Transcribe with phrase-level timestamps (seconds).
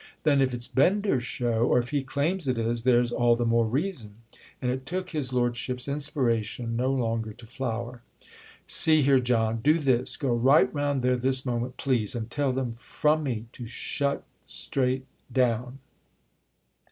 [0.23, 3.67] "Then if it's Bender's show, or if he claims it is, there's all the more
[3.67, 4.15] reason!"
[4.59, 8.01] And it took his lordship's inspiration no longer to flower.
[8.65, 13.21] "See here, John—do this: go right round there this moment, please, and tell them from
[13.21, 15.77] me to shut straight down!"